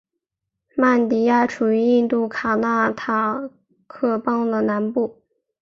[0.75, 3.51] 曼迪亚处于印度卡纳塔
[3.85, 5.21] 克邦的南部。